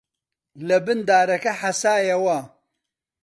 لەبن 0.67 0.99
دارەکە 1.09 1.53
حەسایەوە 1.61 2.39